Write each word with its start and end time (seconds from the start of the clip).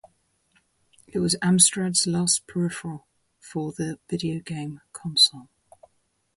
It 1.05 1.19
was 1.19 1.37
Amstrad's 1.43 2.07
last 2.07 2.47
peripheral 2.47 3.05
for 3.39 3.71
the 3.71 3.99
video 4.09 4.39
game 4.39 4.81
console. 4.93 5.47